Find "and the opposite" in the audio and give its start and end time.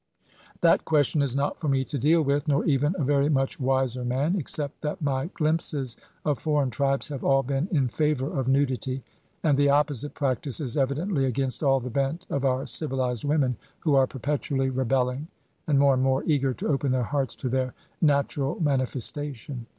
9.43-10.15